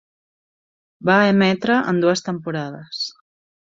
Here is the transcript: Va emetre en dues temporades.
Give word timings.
Va 1.11 1.19
emetre 1.35 1.79
en 1.93 2.03
dues 2.07 2.29
temporades. 2.33 3.09